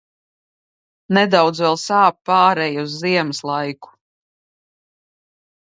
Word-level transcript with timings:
Nedaudz 1.17 1.61
vēl 1.65 1.77
sāp 1.83 2.17
pāreja 2.31 2.87
uz 2.87 2.97
ziemas 3.05 3.45
laiku. 3.53 3.93